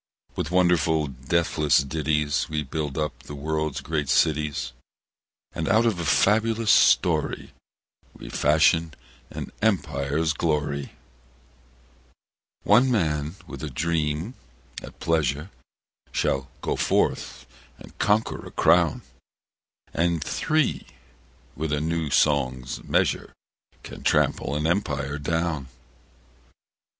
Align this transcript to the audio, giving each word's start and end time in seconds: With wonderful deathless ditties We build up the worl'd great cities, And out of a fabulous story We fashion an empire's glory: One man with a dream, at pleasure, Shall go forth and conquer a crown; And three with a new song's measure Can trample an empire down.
With 0.35 0.49
wonderful 0.49 1.05
deathless 1.05 1.83
ditties 1.83 2.49
We 2.49 2.63
build 2.63 2.97
up 2.97 3.21
the 3.21 3.35
worl'd 3.35 3.83
great 3.83 4.09
cities, 4.09 4.73
And 5.53 5.69
out 5.69 5.85
of 5.85 5.99
a 5.99 6.05
fabulous 6.05 6.71
story 6.71 7.51
We 8.15 8.29
fashion 8.31 8.95
an 9.29 9.51
empire's 9.61 10.33
glory: 10.33 10.93
One 12.63 12.89
man 12.89 13.35
with 13.45 13.61
a 13.61 13.69
dream, 13.69 14.33
at 14.81 14.99
pleasure, 14.99 15.51
Shall 16.11 16.49
go 16.61 16.75
forth 16.75 17.45
and 17.77 17.95
conquer 17.99 18.43
a 18.43 18.49
crown; 18.49 19.03
And 19.93 20.23
three 20.23 20.87
with 21.55 21.71
a 21.71 21.79
new 21.79 22.09
song's 22.09 22.83
measure 22.83 23.33
Can 23.83 24.01
trample 24.01 24.55
an 24.55 24.65
empire 24.65 25.19
down. 25.19 25.67